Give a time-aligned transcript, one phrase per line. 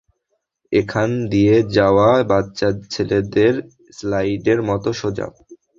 [0.71, 3.53] এখান দিয়ে যাওয়া বাচ্চাছেলেদের
[3.93, 5.27] স্লাইডের মতো সোজা।